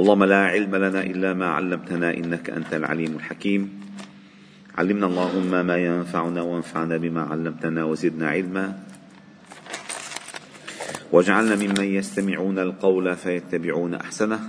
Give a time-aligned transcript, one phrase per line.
[0.00, 3.80] اللهم لا علم لنا إلا ما علمتنا إنك أنت العليم الحكيم.
[4.78, 8.80] علمنا اللهم ما ينفعنا وانفعنا بما علمتنا وزدنا علما.
[11.12, 14.40] واجعلنا ممن يستمعون القول فيتبعون أحسنه.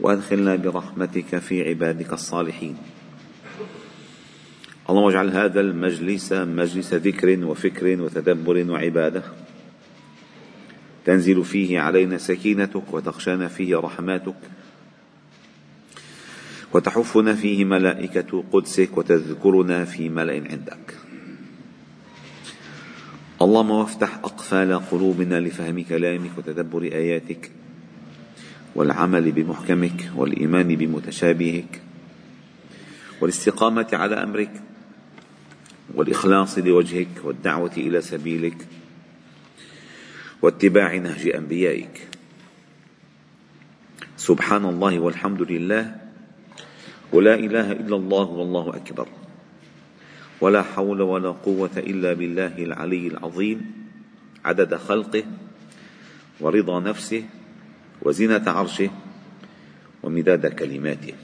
[0.00, 2.76] وأدخلنا برحمتك في عبادك الصالحين.
[4.90, 9.22] اللهم اجعل هذا المجلس مجلس ذكر وفكر وتدبر وعبادة.
[11.08, 14.34] تنزل فيه علينا سكينتك وتخشانا فيه رحماتك
[16.72, 20.94] وتحفنا فيه ملائكة قدسك وتذكرنا في ملأ عندك.
[23.42, 27.50] اللهم وافتح أقفال قلوبنا لفهم كلامك وتدبر آياتك
[28.74, 31.82] والعمل بمحكمك والإيمان بمتشابهك
[33.20, 34.62] والاستقامة على أمرك
[35.94, 38.66] والإخلاص لوجهك والدعوة إلى سبيلك
[40.42, 42.08] واتباع نهج أنبيائك.
[44.16, 45.96] سبحان الله والحمد لله.
[47.12, 49.08] ولا إله إلا الله والله أكبر.
[50.40, 53.88] ولا حول ولا قوة إلا بالله العلي العظيم.
[54.44, 55.24] عدد خلقه
[56.40, 57.24] ورضا نفسه
[58.02, 58.90] وزنه عرشه
[60.02, 61.14] ومداد كلماته.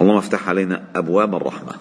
[0.00, 1.74] اللهم افتح علينا أبواب الرحمة.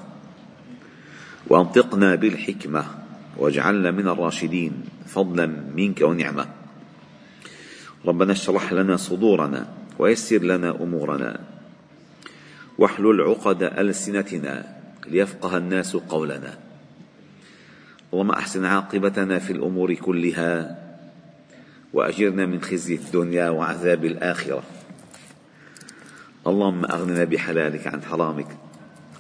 [1.48, 3.07] وأنطقنا بالحكمة.
[3.38, 6.46] واجعلنا من الراشدين فضلا منك ونعمة.
[8.06, 9.68] ربنا اشرح لنا صدورنا
[10.00, 11.40] ويسر لنا أمورنا.
[12.78, 14.78] واحلل عقد ألسنتنا
[15.08, 16.58] ليفقه الناس قولنا.
[18.14, 20.78] اللهم أحسن عاقبتنا في الأمور كلها
[21.94, 24.64] وأجرنا من خزي الدنيا وعذاب الآخرة.
[26.48, 28.48] اللهم أغننا بحلالك عن حرامك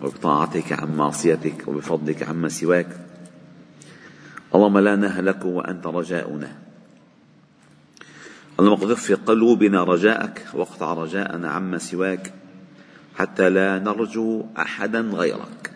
[0.01, 3.06] وبطاعتك عن معصيتك وبفضلك عما سواك.
[4.55, 6.51] اللهم لا نهلك وأنت رجاؤنا.
[8.59, 12.33] اللهم اقذف في قلوبنا رجاءك واقطع رجاءنا عما سواك
[13.15, 15.71] حتى لا نرجو أحدا غيرك.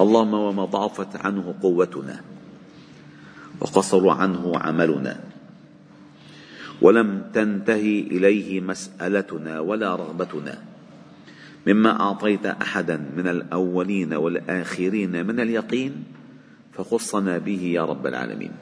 [0.00, 2.20] اللهم وما ضعفت عنه قوتنا
[3.60, 5.20] وقصر عنه عملنا.
[6.82, 10.62] ولم تنتهي إليه مسألتنا ولا رغبتنا.
[11.66, 16.04] مما أعطيت أحدا من الأولين والآخرين من اليقين
[16.72, 18.52] فخصنا به يا رب العالمين.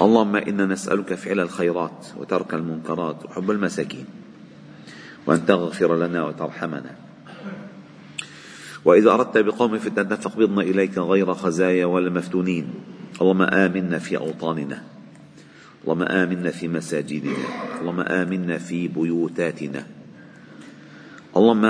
[0.00, 4.06] اللهم إنا نسألك فعل الخيرات وترك المنكرات وحب المساكين
[5.26, 6.94] وأن تغفر لنا وترحمنا.
[8.84, 12.66] وإذا أردت بقوم فتنه فاقبضنا إليك غير خزايا ولا مفتونين.
[13.20, 14.82] اللهم آمنا في أوطاننا.
[15.84, 17.44] اللهم آمنا في مساجدنا.
[17.80, 19.86] اللهم آمنا في بيوتاتنا.
[21.36, 21.64] اللهم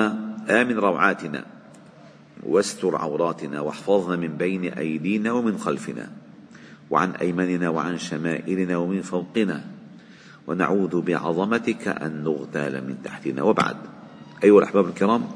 [0.51, 1.60] آمن روعاتنا.
[2.47, 6.11] واستر عوراتنا واحفظنا من بين أيدينا ومن خلفنا
[6.91, 9.65] وعن أيماننا وعن شمائلنا ومن فوقنا
[10.47, 13.43] ونعوذ بعظمتك أن نغتال من تحتنا.
[13.43, 13.77] وبعد
[14.45, 15.29] أيها الأحباب الكرام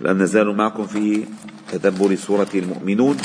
[0.00, 1.24] لا نزال معكم في
[1.72, 3.16] تدبر سورة المؤمنون.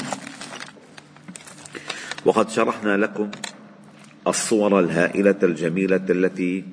[2.25, 3.31] وقد شرحنا لكم
[4.27, 6.63] الصور الهائلة الجميلة التي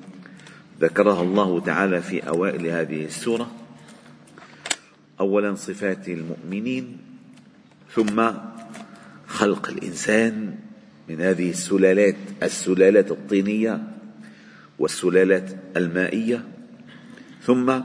[0.81, 3.51] ذكرها الله تعالى في أوائل هذه السورة.
[5.19, 6.97] اولا صفات المؤمنين
[7.91, 8.31] ثم
[9.27, 10.55] خلق الإنسان
[11.09, 13.83] من هذه السلالات السلالات الطينية
[14.79, 16.43] والسلالات المائية.
[17.41, 17.79] ثم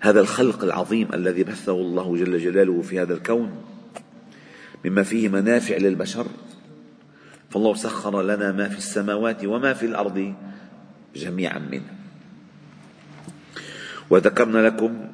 [0.00, 3.50] هذا الخلق العظيم الذي بثه الله جل جلاله في هذا الكون
[4.84, 6.26] مما فيه منافع للبشر.
[7.50, 10.34] فالله سخر لنا ما في السماوات وما في الأرض
[11.16, 11.94] جميعا منه.
[14.10, 15.13] وذكرنا لكم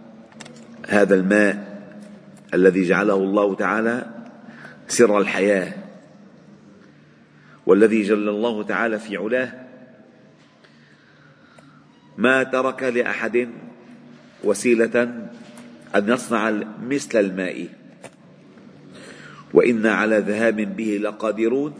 [0.88, 1.82] هذا الماء
[2.54, 4.06] الذي جعله الله تعالى
[4.88, 5.72] سر الحياة
[7.66, 9.52] والذي جل الله تعالى في علاه
[12.18, 13.48] ما ترك لأحد
[14.44, 15.02] وسيلة
[15.94, 16.50] أن يصنع
[16.82, 17.68] مثل الماء.
[19.54, 21.74] وأنا على ذهاب به لقادرون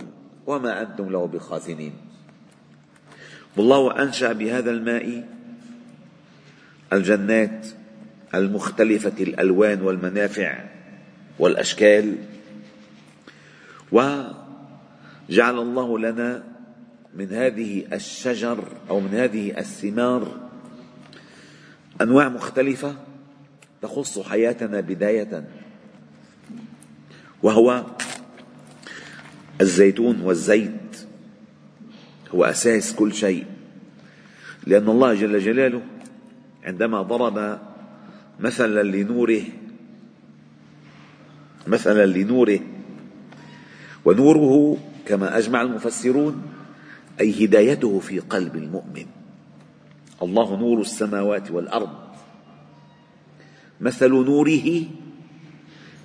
[0.46, 1.92] وما أنتم له بخازنين.
[3.56, 5.28] والله أنشأ بهذا الماء
[6.92, 7.66] الجنات
[8.34, 10.64] المختلفة الألوان والمنافع
[11.38, 12.16] والأشكال.
[13.92, 16.44] وجعل الله لنا
[17.14, 20.48] من هذه الشجر أو من هذه الثمار
[22.00, 22.94] أنواع مختلفة
[23.82, 25.44] تخص حياتنا بداية
[27.42, 27.84] وهو
[29.60, 30.80] الزيتون والزيت.
[32.34, 33.46] هو أساس كل شيء
[34.66, 35.82] لأن الله جل جلاله
[36.64, 37.58] عندما ضرب
[38.40, 39.42] مثلا لنوره
[41.66, 42.60] مثلا لنوره.
[44.04, 44.76] ونوره
[45.06, 46.42] كما أجمع المفسرون
[47.20, 49.06] أي هدايته في قلب المؤمن.
[50.22, 51.90] الله نور السماوات والأرض.
[53.80, 54.82] مثل نوره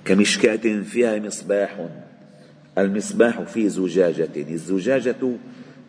[0.06, 1.90] كمشكاة فيها مصباح
[2.78, 4.36] المصباح في زجاجة.
[4.36, 5.38] الزجاجة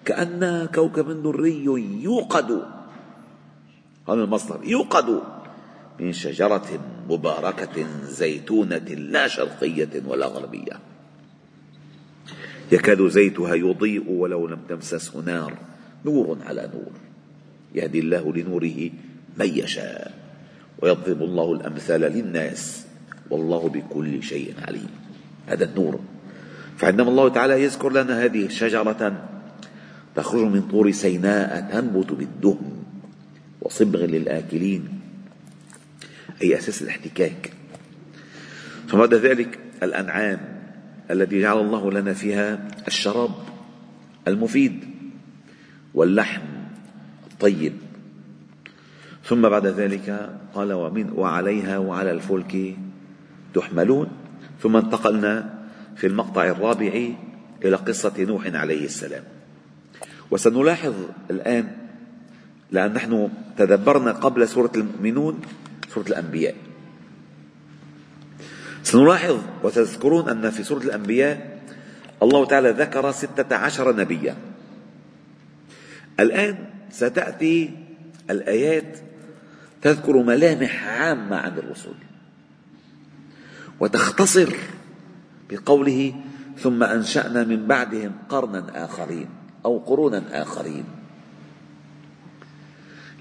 [0.05, 1.65] كأنها كوكب دري
[2.03, 2.51] يوقد.
[4.09, 5.36] هذا المصدر يوقد.
[6.01, 6.69] من شجرة
[7.09, 10.79] مباركة زيتونة لا شرقية ولا غربية.
[12.73, 15.59] يكاد زيتها يضيء ولو لم تمسسه نار
[16.05, 16.93] نور على نور.
[17.75, 18.91] يهدي الله لنوره
[19.39, 20.15] من يشاء
[20.83, 22.87] ويضرب الله الأمثال للناس.
[23.31, 24.91] والله بكل شيء عليم.
[25.47, 26.01] هذا النور.
[26.77, 29.29] فعندما الله تعالى يذكر لنا هذه الشجرة
[30.17, 32.73] تخرج من طور سيناء تنبت بالدهن
[33.63, 34.96] وصبغ للآكلين.
[36.43, 37.53] اي أساس الاحتكاك.
[38.89, 40.39] ثم بعد ذلك الأنعام
[41.11, 43.31] الذي جعل الله لنا فيها الشراب
[44.29, 44.85] المفيد
[45.95, 46.43] واللحم
[47.33, 47.73] الطيب.
[49.25, 52.77] ثم بعد ذلك قال ومن وعليها وعلى الفلك
[53.55, 54.09] تحملون.
[54.63, 55.59] ثم انتقلنا
[55.97, 57.09] في المقطع الرابع
[57.65, 59.23] إلى قصة نوح عليه السلام.
[60.31, 60.95] وسنلاحظ
[61.31, 61.69] الآن
[62.73, 63.29] لأن نحن
[63.59, 65.41] تدبرنا قبل سورة المؤمنون
[65.97, 66.55] سورة الأنبياء.
[68.83, 71.61] سنلاحظ وتذكرون أن في سورة الأنبياء
[72.23, 74.37] الله تعالى ذكر ستة عشر نبيا.
[76.21, 76.57] الآن
[76.91, 77.71] ستأتي
[78.31, 78.99] الآيات
[79.83, 81.95] تذكر ملامح عامة عن الرسل
[83.81, 84.53] وتختصر
[85.51, 86.15] بقوله
[86.59, 89.29] ثم أنشأنا من بعدهم قرنا آخرين
[89.65, 90.85] أو قرونا آخرين.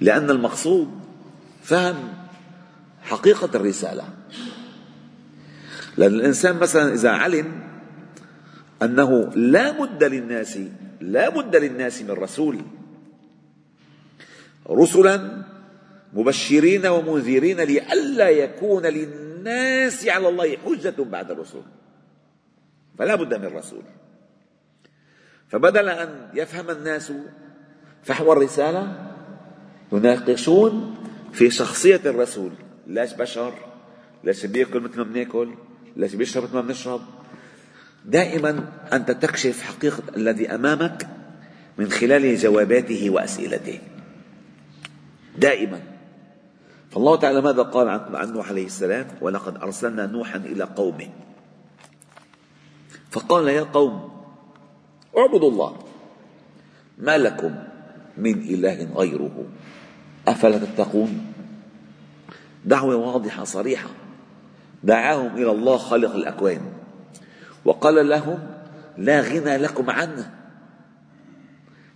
[0.02, 0.92] لأن المقصود
[1.64, 1.96] فهم
[3.06, 4.04] حقيقة الرسالة.
[5.98, 7.62] لأن الإنسان مثلا إذا علم
[8.84, 10.60] أنه لا بد للناس
[11.02, 12.62] لا بد للناس من رسول
[14.70, 15.44] رسلا
[16.14, 21.64] مبشرين ومنذرين لئلا يكون للناس على الله حجة بعد الرسول.
[22.98, 23.84] فلا بد من رسول.
[25.50, 27.12] فبدل أن يفهم الناس
[28.04, 29.12] فحوى الرسالة
[29.92, 30.96] يناقشون
[31.34, 32.52] في شخصية الرسول.
[32.88, 33.54] لاش بشر
[34.24, 35.54] لاش بياكل مثل ما بناكل
[35.98, 37.02] الذي بيشرب مثل ما بنشرب.
[38.06, 41.08] دائما أنت تكشف حقيقة الذي أمامك
[41.78, 43.80] من خلال جواباته وأسئلته.
[45.38, 45.80] دائما.
[46.92, 51.10] فالله تعالى ماذا قال عن نوح عليه السلام؟ ولقد أرسلنا نوحا إلى قومه.
[53.12, 54.12] فقال يا قوم
[55.18, 55.78] اعبدوا الله.
[56.98, 57.56] ما لكم
[58.18, 59.46] من إله غيره؟
[60.28, 61.25] أفلا تتقون؟
[62.66, 63.90] دعوة واضحة صريحة.
[64.84, 66.62] دعاهم إلى الله خالق الأكوان.
[67.66, 68.40] وقال لهم
[68.98, 70.32] لا غنى لكم عنه.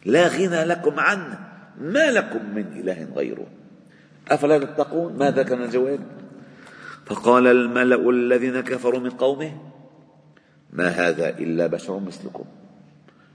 [0.06, 1.40] لا غنى لكم عنه.
[1.82, 3.48] ما لكم من إله غيره.
[4.28, 6.00] أفلا تتقون؟ ماذا كان الجواب؟
[7.06, 9.52] فقال الملأ الذين كفروا من قومه
[10.74, 12.44] ما هذا إلا بشر مثلكم.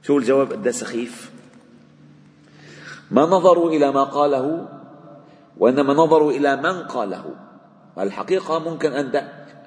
[0.02, 1.30] شو الجواب؟ قد سخيف
[3.10, 4.68] ما نظروا إلى ما قاله
[5.58, 7.34] وإنما نظروا إلى من قاله.
[7.98, 9.16] الحقيقة ممكن أن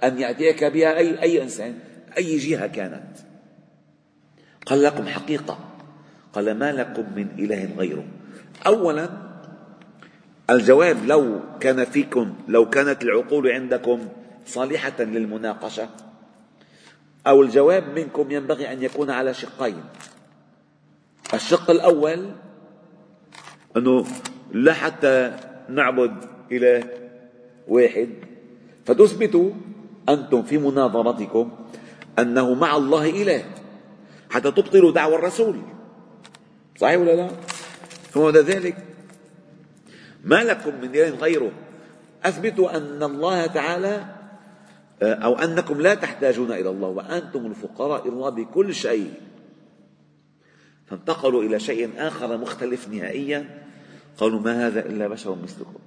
[0.04, 1.80] أن يأتيك بها أي, أي إنسان
[2.18, 3.18] أي جهة كانت.
[4.66, 5.60] قال لكم حقيقة.
[6.34, 8.06] قال ما لكم من إله غيره.
[8.66, 9.10] أولا
[10.50, 14.08] الجواب لو كان فيكم لو كانت العقول عندكم
[14.46, 15.90] صالحة للمناقشة
[17.28, 19.84] أو الجواب منكم ينبغي أن يكون على شقين.
[21.34, 22.32] الشق الأول
[23.78, 24.06] أنه
[24.52, 26.14] لا حتى نعبد
[26.52, 26.84] إله
[27.68, 28.10] واحد.
[28.86, 29.52] فتثبتوا
[30.10, 31.52] أنتم في مناظرتكم
[32.20, 33.46] أنه مع الله إله
[34.30, 35.60] حتى تبطلوا دعوى الرسول.
[36.78, 37.30] صحيح ولا لا؟
[38.12, 38.78] ثم ذلك
[40.24, 41.52] ما لكم من إله غيره؟
[42.24, 44.06] أثبتوا أن الله تعالى
[45.02, 49.14] أو أنكم لا تحتاجون إلى الله وأنتم الفقراء إلى الله بكل شيء.
[50.88, 53.67] فانتقلوا إلى شيء آخر مختلف نهائيا.
[54.18, 55.80] قالوا ما هذا إلا بشر مثلكم.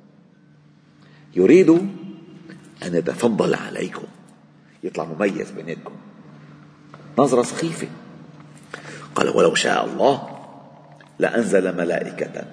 [1.37, 1.70] يريد
[2.82, 4.06] أن يتفضل عليكم.
[4.84, 5.94] يطلع مميز بيناتكم
[7.18, 7.88] نظرة سخيفة.
[9.14, 10.38] قال ولو شاء الله
[11.18, 12.44] لأنزل ملائكة.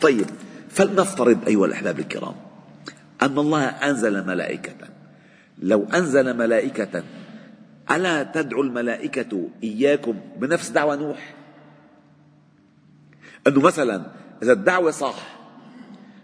[0.00, 0.26] طيب
[0.70, 2.34] فلنفترض أيها الأحباب الكرام
[3.22, 4.74] أن الله أنزل ملائكة.
[5.58, 7.02] لو أنزل ملائكة
[7.90, 11.34] ألا تدعو الملائكة إياكم بنفس دعوة نوح؟
[13.46, 15.16] أنه مثلا إذا الدعوة صح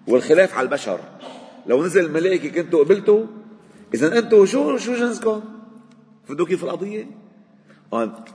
[0.06, 1.00] والخلاف على البشر
[1.66, 3.26] لو نزل الملائكة كنتوا قبلتوا
[3.94, 5.44] إذا أنتوا شو شو جنسكم؟
[6.28, 7.06] فدوا كيف القضية؟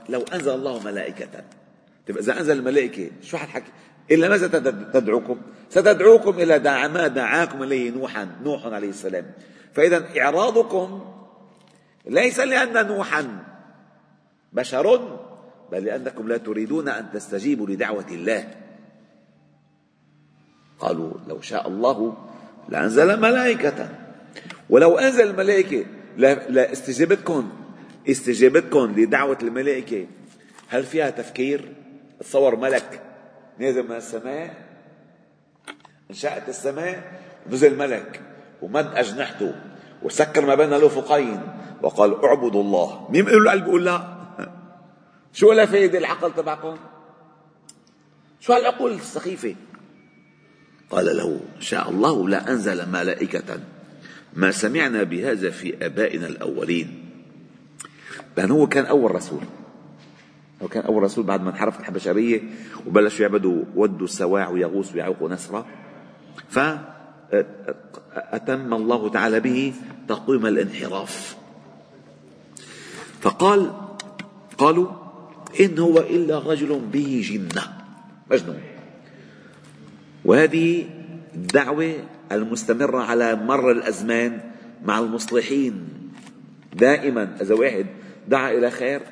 [0.08, 1.44] لو أنزل الله ملائكة
[2.08, 3.72] طيب إذا أنزل الملائكة شو حتحكي
[4.10, 4.46] إلا ماذا
[4.92, 5.36] تدعوكم
[5.70, 9.26] ستدعوكم إلى دع ما دعاكم إليه نوحا نوح عليه السلام
[9.72, 11.00] فإذا إعراضكم
[12.06, 13.44] ليس لأن نوحا
[14.52, 15.18] بشر
[15.72, 18.48] بل لأنكم لا تريدون أن تستجيبوا لدعوة الله
[20.82, 22.16] قالوا لو شاء الله
[22.68, 23.88] لأنزل ملائكة.
[24.70, 25.84] ولو أنزل الملائكة
[26.48, 27.50] لاستجابتكم
[28.08, 30.06] استجابتكم لدعوة الملائكة
[30.68, 31.72] هل فيها تفكير؟
[32.20, 33.00] تصور ملك
[33.58, 34.54] نازل من السماء
[36.10, 37.20] انشأت السماء
[37.50, 38.20] نزل ملك
[38.62, 39.54] ومد أجنحته
[40.02, 41.40] وسكر ما بين الأفقين
[41.82, 43.08] وقال اعبدوا الله.
[43.10, 44.16] مين بيقول له بيقول لا؟
[45.32, 46.76] شو ولا فايدة العقل تبعكم؟
[48.40, 49.54] شو هالعقول السخيفة؟
[50.92, 53.60] قال له شاء الله لا أنزل ملائكة.
[54.36, 57.08] ما سمعنا بهذا في آبائنا الأولين.
[58.36, 59.40] لأن هو كان أول رسول.
[60.62, 62.40] هو كان أول رسول بعد ما انحرفت البشرية
[62.86, 65.66] وبلشوا يعبدوا ودوا السواع ويغوص ويعوق ونسرة
[66.50, 66.84] فأتم
[68.74, 69.72] الله تعالى به
[70.08, 71.36] تقويم الانحراف.
[73.20, 73.72] فقال
[74.58, 74.86] قالوا
[75.60, 77.62] إن هو إلا رجل به جنة.
[78.30, 78.71] مجنون.
[80.24, 80.86] وهذه
[81.34, 81.94] الدعوة
[82.32, 84.40] المستمرة على مر الأزمان
[84.84, 85.88] مع المصلحين.
[86.74, 87.86] دائما إذا واحد
[88.28, 89.02] دعا إلى خير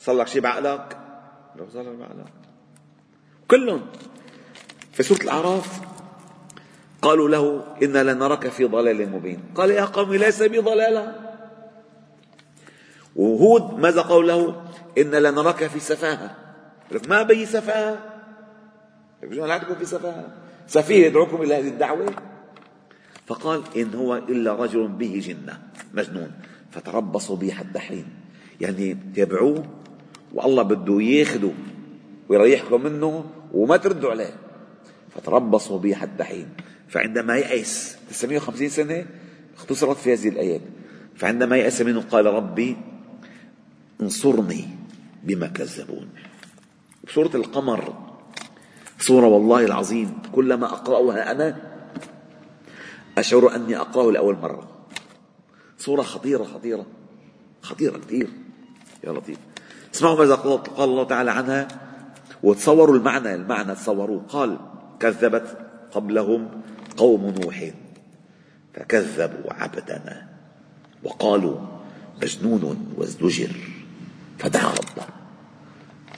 [0.00, 0.98] صار لك شيء بعقلك؟
[1.56, 2.32] لو صار لك بعقلك.
[3.48, 3.82] كلهم
[4.92, 5.80] في سورة الأعراف
[7.02, 9.40] قالوا له إنا لنراك في ضلال مبين.
[9.54, 11.14] قال يا قوم ليس بي ضلالة.
[13.16, 14.62] وهود ماذا قال له؟
[14.98, 16.36] إنا لنراك في سفاهة.
[17.08, 18.15] ما بي سفاهة؟
[19.22, 20.26] لا تكون في سفاهة.
[20.66, 22.06] سفيه يدعوكم إلى هذه الدعوة؟
[23.26, 25.58] فقال إن هو إلا رجل به جنة
[25.94, 26.32] مجنون.
[26.70, 28.04] فتربصوا به حتى حين.
[28.60, 29.64] يعني تابعوه
[30.34, 31.52] والله بده ياخذه
[32.28, 34.36] ويريحكم منه وما تردوا عليه.
[35.10, 36.48] فتربصوا به حتى حين.
[36.88, 39.06] فعندما يأس 950 سنة
[39.56, 40.60] اختصرت في هذه الآيات.
[41.14, 42.76] فعندما يأس منه قال ربي
[44.02, 44.68] انصرني
[45.24, 46.08] بما كذبون.
[47.14, 48.05] سورة القمر
[48.98, 50.18] سورة والله العظيم.
[50.32, 51.56] كلما أقرأها أنا
[53.18, 54.68] أشعر أني أقرأه لأول مرة.
[55.78, 56.86] سورة خطيرة خطيرة
[57.62, 58.28] خطيرة كثير.
[59.04, 59.38] يا لطيف.
[59.94, 61.68] اسمعوا ماذا قال الله تعالى عنها.
[62.42, 64.58] وتصوروا المعنى المعنى تصوروه قال
[65.00, 65.58] كذبت
[65.92, 66.48] قبلهم
[66.96, 67.70] قوم نوح.
[68.74, 70.28] فكذبوا عبدنا.
[71.04, 71.56] وقالوا
[72.22, 73.56] مجنون وازدجر.
[74.38, 75.06] فدعا ربه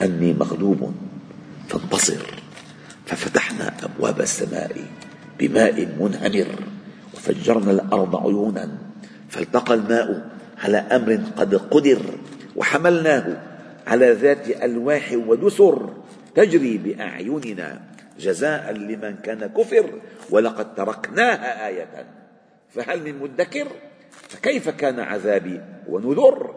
[0.01, 0.93] أني مغلوب
[1.69, 2.38] فانتصر.
[3.09, 4.75] ففتحنا أبواب السماء
[5.39, 6.47] بماء منهمر
[7.13, 8.77] وفجرنا الأرض عيونا
[9.29, 12.01] فالتقى الماء على أمر قد قدر
[12.55, 13.41] وحملناه
[13.87, 15.93] على ذات ألواح ودسر
[16.35, 17.81] تجري بأعيننا
[18.19, 22.05] جزاء لمن كان كفر ولقد تركناها آية.
[22.69, 23.67] فهل من مدكر؟
[24.11, 26.55] فكيف كان عذابي ونذر؟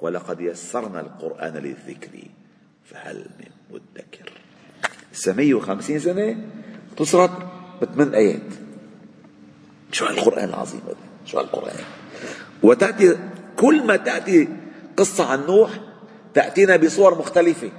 [0.00, 2.18] ولقد يسرنا القرآن للذكر
[2.84, 4.39] فهل من مدكر؟
[5.20, 6.36] 950 سنة
[6.96, 7.30] تصرت
[7.82, 8.50] بثمان آيات.
[9.92, 10.96] شو القرآن العظيم؟ هذا
[11.26, 11.76] شو القرآن
[12.62, 13.16] وتأتي
[13.56, 14.48] كل ما تأتي
[14.96, 15.70] قصة عن نوح
[16.34, 17.70] تأتينا بصور مختلفة.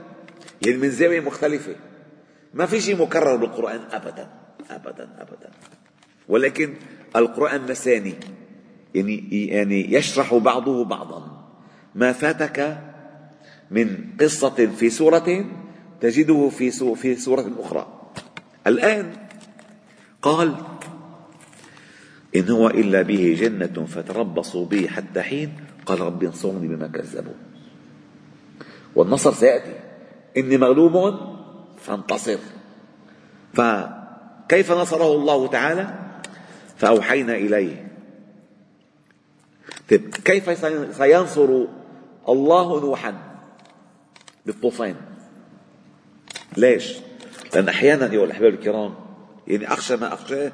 [0.65, 1.75] يعني من زاوية مختلفة.
[2.53, 4.29] ما في شيء مكرر بالقرآن أبدا
[4.69, 5.49] أبدا أبدا.
[6.29, 6.73] ولكن
[7.15, 8.13] القرآن مثاني
[8.95, 11.47] يعني يعني يشرح بعضه بعضا.
[11.95, 12.77] ما فاتك
[13.71, 15.45] من قصة في سورة
[16.01, 17.87] تجده في في سورة أخرى.
[18.67, 19.13] الآن
[20.21, 20.55] قال
[22.35, 25.53] إن هو إلا به جنة فتربصوا به حتى حين؟
[25.85, 27.33] قال ربي انصرني بما كذبوا.
[28.95, 29.79] والنصر سيأتي.
[30.37, 31.19] إني مغلوب
[31.81, 32.39] فانتصر.
[33.53, 35.93] فكيف نصره الله تعالى؟
[36.77, 37.87] فأوحينا إليه.
[39.89, 40.57] طيب كيف
[40.97, 41.65] سينصر
[42.29, 43.13] الله نوحا؟
[44.45, 45.10] بالطوفان.
[46.57, 46.93] ليش؟
[47.55, 48.93] لأن أحيانا أيها الأحباب الكرام
[49.47, 50.51] يعني أخشى ما أخشاه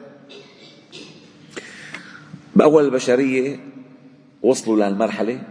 [2.55, 3.59] بأول البشرية
[4.41, 5.41] وصلوا لهالمرحلة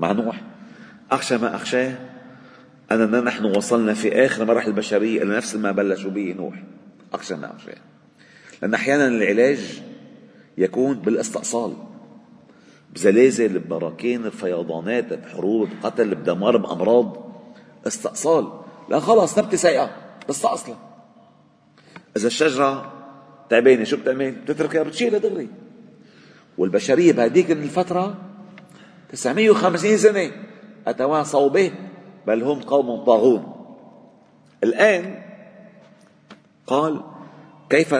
[0.00, 0.40] مع نوح
[1.10, 1.94] أخشى ما أخشاه
[2.92, 6.62] أننا نحن وصلنا في آخر مراحل البشرية إلى نفس ما بلشوا به نوح
[7.14, 7.76] أخشى ما أخشاه.
[8.62, 9.82] لأن أحيانا العلاج
[10.58, 11.76] يكون بالاستئصال
[12.94, 17.34] بزلازل ببراكين بفيضانات بحروب بقتل بدمار بأمراض
[17.86, 18.63] استئصال.
[18.88, 19.90] لا خلاص نبتة سيئة
[20.28, 20.76] بستأصلها
[22.16, 22.92] إذا الشجرة
[23.50, 25.48] تعبانة شو بتعمل؟ بتتركها بتشيلها دغري.
[26.58, 28.14] والبشرية بهذيك الفترة
[29.12, 30.30] 950 سنة
[30.86, 31.72] أتواصوا به
[32.26, 33.54] بل هم قوم طاغون.
[34.64, 35.22] الآن
[36.66, 37.00] قال
[37.70, 37.94] كيف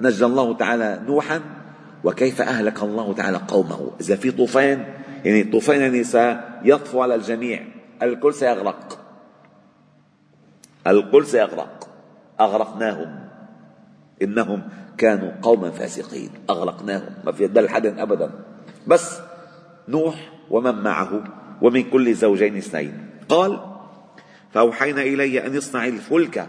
[0.00, 1.40] نجى الله تعالى نوحا
[2.04, 4.86] وكيف أهلك الله تعالى قومه؟ إذا في طوفان
[5.24, 7.64] يعني طوفان يعني سيطفو على الجميع
[8.02, 8.99] الكل سيغرق.
[10.86, 11.88] الكل سيغرق.
[12.40, 13.28] أغرقناهم.
[14.22, 14.62] إنهم
[14.98, 16.30] كانوا قوما فاسقين.
[16.50, 17.14] أغرقناهم.
[17.24, 18.30] ما في دل حد أبدا.
[18.86, 19.18] بس
[19.88, 21.24] نوح ومن معه
[21.62, 23.10] ومن كل زوجين اثنين.
[23.28, 23.60] قال
[24.52, 26.46] فأوحينا إلي أن اصنع الفلك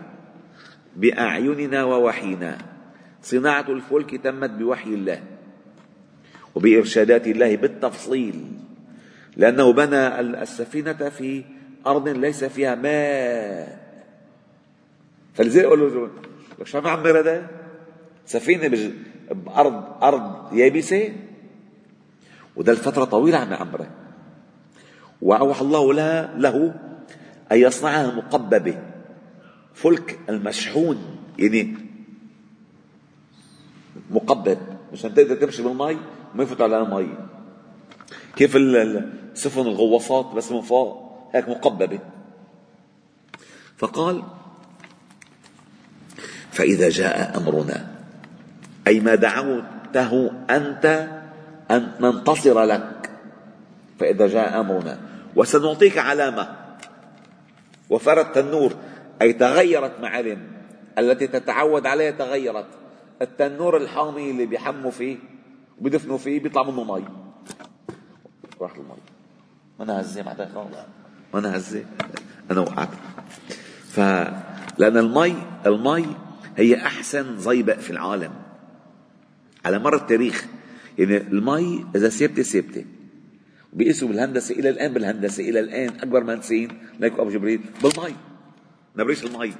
[0.95, 2.57] بأعيننا ووحينا.
[3.21, 5.23] صناعة الفلك تمت بوحي الله
[6.55, 8.45] وبإرشادات الله بالتفصيل
[9.37, 11.43] لأنه بنى السفينة في
[11.87, 13.80] أرض ليس فيها ماء.
[15.33, 16.07] فلذلك يقولوا
[16.59, 17.47] لك شو عم يعمر هذا؟
[18.25, 18.93] سفينة
[19.31, 21.13] بأرض أرض يابسة
[22.55, 23.91] وده الفترة طويلة عم يعمرها
[25.21, 26.75] وأوحى الله لها له
[27.51, 28.77] أن يصنعها مقببة
[29.73, 30.97] فلك المشحون
[31.39, 31.75] يعني
[34.11, 34.57] مقبب
[34.93, 35.97] مشان تقدر تمشي بالمي
[36.35, 37.17] ما يفوت على المي
[38.35, 41.99] كيف السفن الغواصات بس من فوق هيك مقببة
[43.77, 44.23] فقال
[46.51, 47.87] فإذا جاء أمرنا.
[48.87, 51.07] أي ما دعوته أنت
[51.71, 53.09] أن ننتصر لك.
[53.99, 54.99] فإذا جاء أمرنا.
[55.35, 56.55] وسنعطيك علامة.
[57.89, 58.73] وفرت النور.
[59.21, 60.47] أي تغيرت معالم.
[60.97, 62.67] التي تتعود عليها تغيرت.
[63.21, 65.17] التنور الحامي اللي بيحموا فيه.
[65.79, 67.03] وبيدفنوا فيه بيطلع منه مي.
[68.61, 69.01] راح المي.
[69.79, 70.49] ما أنا هزي بعدك
[71.33, 71.85] ما أنا هزي
[72.51, 72.89] أنا وقعت.
[73.91, 73.99] ف
[74.77, 76.05] لأن المي المي
[76.57, 78.33] هي أحسن ضيبق في العالم.
[79.65, 80.45] على مر التاريخ
[80.97, 82.85] يعني المي إذا ثابته ثابته
[83.73, 88.15] بيقيسوا بالهندسه إلى الآن بالهندسة إلى الآن أكبر مهندسين ليك أبو جبريل بالمي.
[88.97, 89.53] نبريش المي.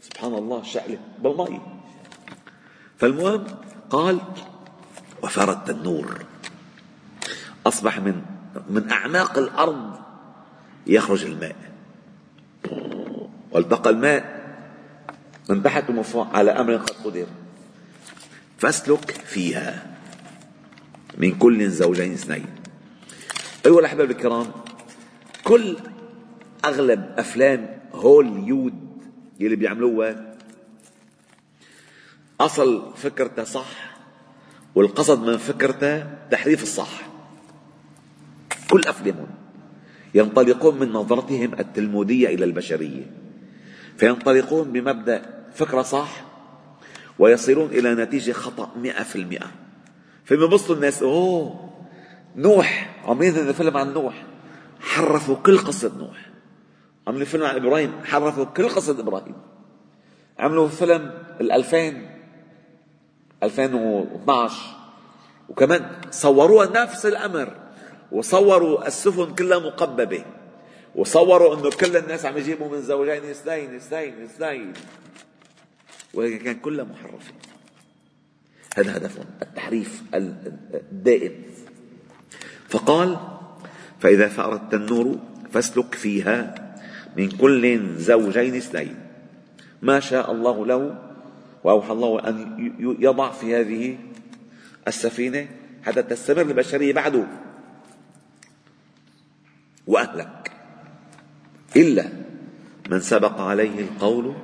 [0.00, 1.60] سبحان الله الشقله بالمي.
[2.96, 3.44] فالمهم
[3.90, 4.20] قال
[5.22, 6.24] وفر التنور
[7.66, 8.22] أصبح من
[8.70, 9.98] من أعماق الأرض
[10.86, 11.56] يخرج الماء.
[13.50, 14.37] والتقى الماء
[15.48, 17.26] من فوق على أمر قد قدر.
[18.58, 19.96] فاسلك فيها
[21.18, 22.46] من كل زوجين اثنين.
[23.66, 24.46] أيها الأحباب الكرام
[25.44, 25.76] كل
[26.64, 29.02] أغلب أفلام هوليود
[29.40, 30.34] اللي بيعملوها
[32.40, 33.96] أصل فكرته صح
[34.74, 37.08] والقصد من فكرته تحريف الصح.
[38.70, 39.28] كل أفلامهم
[40.14, 43.10] ينطلقون من نظرتهم التلمودية إلى البشرية.
[43.96, 46.08] فينطلقون بمبدأ فكرة صح؟
[47.18, 49.46] ويصلون إلى نتيجة خطأ مئة في المئة.
[50.48, 51.70] بصوا الناس أوه
[52.36, 54.24] نوح عم فيلم عن نوح.
[54.80, 56.30] حرفوا كل قصة نوح.
[57.06, 59.34] عملوا فيلم عن إبراهيم حرفوا كل قصة إبراهيم.
[60.38, 62.10] عملوا فيلم الألفين
[63.42, 64.56] 2012
[65.48, 67.56] وكمان صوروها نفس الأمر
[68.12, 70.24] وصوروا السفن كلها مقببة.
[70.94, 74.72] وصوروا إنه كل الناس عم يجيبوا من زوجين اثنين اثنين اثنين.
[76.18, 77.32] ولكن كان كلها محرفه
[78.76, 81.32] هذا هدفهم التحريف الدائم.
[82.68, 83.18] فقال
[84.00, 85.18] فإذا فأردت النور
[85.52, 86.54] فاسلك فيها
[87.16, 88.94] من كل زوجين اثنين.
[89.82, 91.12] ما شاء الله له
[91.64, 92.36] وأوحى الله أن
[92.78, 93.98] يضع في هذه
[94.88, 95.48] السفينة
[95.82, 97.26] حتى تستمر البشرية بعده
[99.86, 100.50] وأهلك.
[101.76, 102.08] إلا
[102.90, 104.34] من سبق عليه القول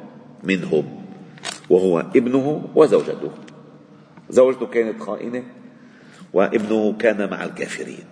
[0.43, 1.04] منهم.
[1.70, 3.31] وهو ابنه وزوجته.
[4.31, 5.42] زوجته كانت خائنة
[6.33, 8.05] وابنه كان مع الكافرين.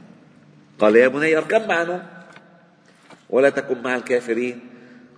[0.78, 2.24] قال يا بني أركب معنا.
[3.30, 4.60] ولا تكن مع الكافرين.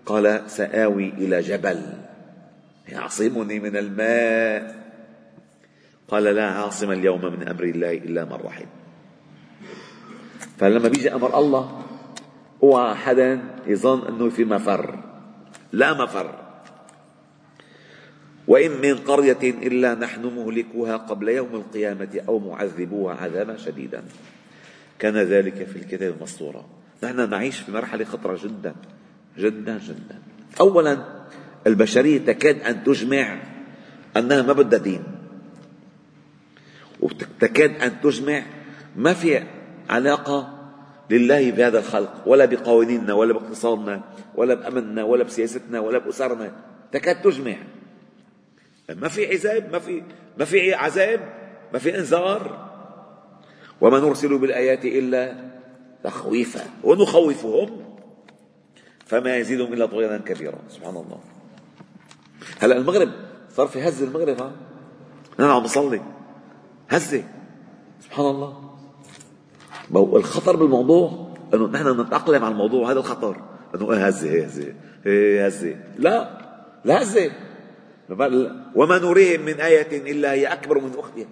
[0.07, 1.83] قال سآوي إلى جبل.
[2.88, 4.85] يعصمني من الماء.
[6.09, 8.66] قال لا عاصم اليوم من أمر الله إلا من رحم.
[10.59, 11.83] فلما بيجي أمر الله
[12.62, 14.99] اوعى حدا يظن إنه في مفر.
[15.73, 16.44] لا مفر.
[18.49, 24.03] وإن من قرية إلا نحن مهلكوها قبل يوم القيامة أو معذبوها عذابا شديدا.
[24.99, 26.65] كان ذلك في الكتاب المسطورة.
[27.03, 28.75] نحن نعيش في مرحلة خطرة جدا
[29.39, 30.19] جدا جدا.
[30.61, 30.99] اولا
[31.67, 33.39] البشرية تكاد أن تجمع
[34.17, 35.03] أنها ما بدها دين.
[37.01, 38.43] وتكاد أن تجمع
[38.97, 39.43] ما في
[39.91, 40.55] علاقة
[41.11, 44.01] لله بهذا الخلق ولا بقوانيننا ولا باقتصادنا
[44.35, 46.53] ولا بأمننا ولا بسياستنا ولا بأسرنا.
[46.93, 47.57] تكاد تجمع.
[48.88, 50.03] ما في عذاب ما في
[50.38, 51.20] ما في عذاب
[51.73, 52.70] ما في انذار.
[53.81, 55.35] وما نرسل بالآيات إلا
[56.05, 57.85] تخويفا ونخوفهم
[59.07, 60.59] فما يزيدهم إلا طغيانا كبيرا.
[60.68, 61.20] سبحان الله.
[62.61, 63.11] هلا المغرب
[63.51, 64.53] صار في هزة المغرب ها؟
[65.40, 66.01] أنا عم بصلي
[66.88, 67.25] هزة.
[68.01, 68.75] سبحان الله.
[69.94, 73.40] الخطر بالموضوع إنه نحن نتأقلم على الموضوع هذا الخطر.
[73.75, 75.77] إنه إيه هزة هي هزة هي هزة.
[75.99, 76.38] لا
[76.85, 77.31] لا هزة.
[78.75, 81.27] وما نريهم من آية إلا هي أكبر من أختها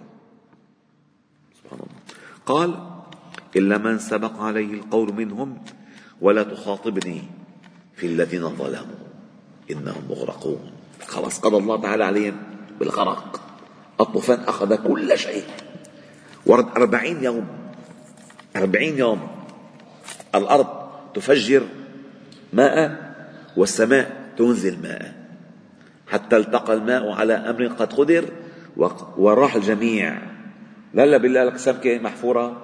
[1.63, 1.87] سبحان الله.
[2.45, 2.69] قال
[3.55, 5.63] إلا من سبق عليه القول منهم
[6.21, 7.21] ولا تخاطبني
[7.95, 9.03] في الذين ظلموا.
[9.71, 10.71] إنهم مغرقون.
[11.07, 12.37] خلاص قضى الله تعالى عليهم
[12.79, 13.41] بالغرق.
[14.01, 15.43] الطوفان أخذ كل شيء.
[16.45, 17.47] ورد أربعين يوم.
[18.55, 19.27] أربعين يوم.
[20.35, 20.67] الأرض
[21.13, 21.63] تفجر
[22.53, 23.13] ماء
[23.57, 25.22] والسماء تنزل ماء.
[26.07, 28.25] حتى التقى الماء على أمر قد قدر
[29.17, 30.21] وراح الجميع.
[30.93, 32.61] لا لا بالله لك سمكة محفورة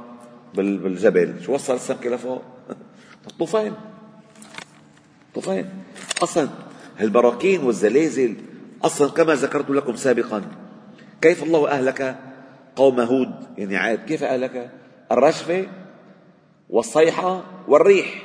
[0.53, 1.41] بالجبل.
[1.41, 2.43] شو وصل السمكة لفوق؟
[3.31, 3.73] الطوفان.
[5.35, 5.65] طوفان
[6.23, 6.49] أصلا
[7.01, 8.35] البراكين والزلازل
[8.83, 10.41] أصلا كما ذكرت لكم سابقا.
[11.21, 12.15] كيف الله أهلك؟
[12.75, 13.99] قوم هود يعني عاد.
[14.05, 14.71] كيف أهلك؟
[15.11, 15.67] الرشفة
[16.69, 18.23] والصيحة والريح.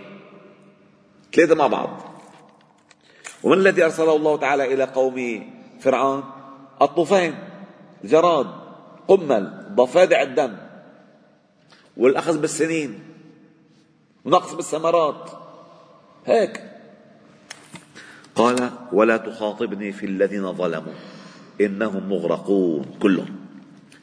[1.33, 2.14] ثلاثة مع بعض.
[3.45, 5.17] ومن الذي أرسله الله تعالى إلى قوم
[5.81, 6.25] فرعون؟
[6.83, 7.35] الطوفان
[8.05, 8.47] الجراد
[9.09, 9.45] قمل
[9.77, 10.57] ضفادع الدم
[11.97, 13.01] والأخذ بالسنين
[14.25, 15.31] ونقص بالثمرات.
[16.27, 16.65] هيك.
[18.35, 20.93] قال ولا تخاطبني في الذين ظلموا
[21.61, 23.37] إنهم مغرقون كلهم.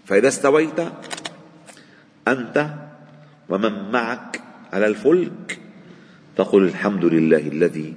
[0.06, 0.80] فإذا استويت
[2.28, 2.74] أنت
[3.50, 4.42] ومن معك
[4.74, 5.60] على الفلك
[6.38, 7.94] فقل الحمد لله الذي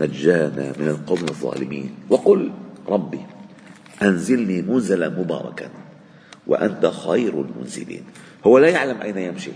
[0.00, 1.94] نجانا من القوم الظالمين.
[2.10, 2.52] وقل
[2.88, 3.20] ربي
[4.02, 5.70] أنزلني منزلا مباركا
[6.46, 8.04] وأنت خير المنزلين.
[8.46, 9.52] هو لا يعلم أين يمشي.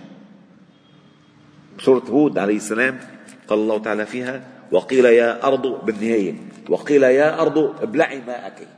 [1.81, 3.01] سورة هود عليه السلام
[3.49, 6.35] قال الله تعالى فيها وقيل يا أرض بالنهاية
[6.69, 8.69] وقيل يا أرض ابلعي ماءك.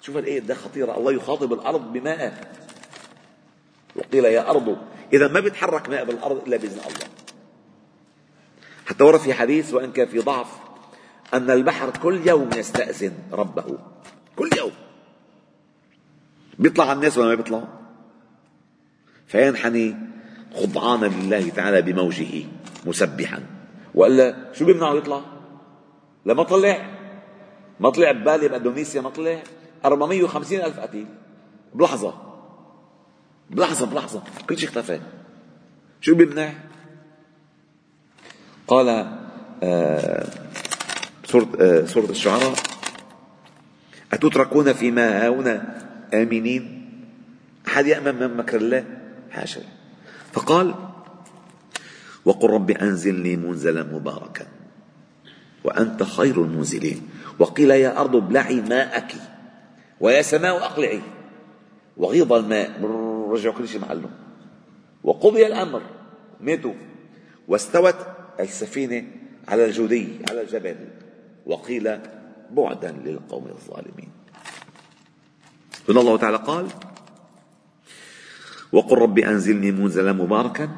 [0.00, 0.98] شوف الآية ده خطيرة.
[0.98, 2.48] الله يخاطب الأرض بماء.
[3.96, 4.76] وقيل يا أرض
[5.12, 7.13] إذا ما بيتحرك ماء بالأرض إلا بإذن الله.
[8.86, 10.46] حتى ورد في حديث وإن كان في ضعف
[11.34, 13.78] أن البحر كل يوم يستأذن ربه.
[14.36, 14.72] كل يوم.
[16.58, 17.64] بيطلع على الناس ولا ما بيطلع؟
[19.26, 19.96] فينحني
[20.54, 22.44] خضعانا لله تعالى بموجه
[22.86, 23.42] مسبحا.
[23.94, 25.20] وإلا شو بيمنعه يطلع؟
[26.26, 26.90] لما طلع.
[27.80, 29.42] ما طلع ببالي بأندونيسيا ما طلع.
[29.84, 31.06] 450 ألف قتيل.
[31.74, 32.14] بلحظة.
[33.50, 34.22] بلحظة بلحظة.
[34.48, 35.00] كل شيء اختفى.
[36.00, 36.52] شو بيمنع؟
[38.68, 38.88] قال
[39.62, 40.26] آه
[41.24, 42.54] سورة, آه سورة الشعراء
[44.12, 46.90] أتتركون فيما هاهنا آمنين؟
[47.68, 48.84] أحد يأمن من مكر الله؟
[49.30, 49.60] حاشا.
[50.32, 50.74] فقال
[52.24, 54.46] وقل رب أنزلني منزلا مباركا
[55.64, 57.08] وأنت خير المنزلين.
[57.38, 59.14] وقيل يا أرض ابلعي ماءك
[60.00, 61.00] ويا سماء أقلعي
[61.96, 62.70] وغيض الماء.
[63.30, 64.10] رجعوا كل شيء محله.
[65.04, 65.82] وقضي الأمر
[66.40, 66.74] ماتوا
[67.48, 67.96] واستوت
[68.40, 69.04] السفينة
[69.48, 70.76] على الجودي على الجبل
[71.46, 71.98] وقيل
[72.50, 74.10] بعدا للقوم الظالمين.
[75.88, 76.68] هنا الله تعالى قال
[78.72, 80.68] وقل رب أنزلني منزلا مباركا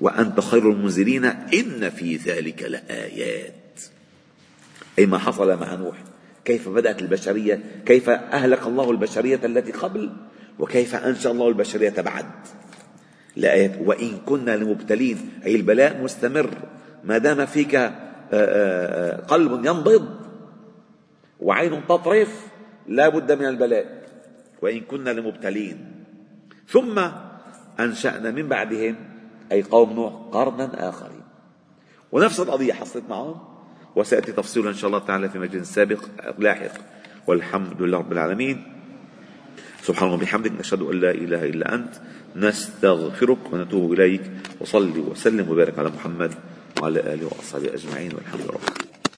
[0.00, 3.80] وأنت خير المنزلين إن في ذلك لآيات.
[4.98, 5.96] أي ما حصل مع نوح؟
[6.44, 10.12] كيف بدأت البشرية؟ كيف أهلك الله البشرية التي قبل؟
[10.58, 12.26] وكيف أنشأ الله البشرية بعد؟
[13.36, 16.50] لآيات وإن كنا لمبتلين أي البلاء مستمر.
[17.04, 17.92] ما دام فيك آه،
[18.32, 20.08] آه، آه، قلب ينبض
[21.40, 22.46] وعين تطرف
[22.86, 24.02] لا بد من البلاء.
[24.62, 26.04] وإن كنا لمبتلين.
[26.68, 27.02] ثم
[27.80, 28.96] أنشأنا من بعدهم
[29.52, 31.22] أي قوم نوح قرنا آخرين.
[32.12, 33.40] ونفس القضية حصلت معهم
[33.96, 36.04] وسيأتي تفصيلها إن شاء الله تعالى في مجلس سابق
[36.38, 36.72] لاحق.
[37.26, 38.71] والحمد لله رب العالمين.
[39.82, 41.92] سبحان الله وبحمدك نشهد أن لا إله إلا أنت
[42.36, 44.22] نستغفرك ونتوب إليك
[44.60, 46.34] وصلي وسلم وبارك على محمد
[46.80, 48.91] وعلى آله وأصحابه أجمعين والحمد لله رب العالمين.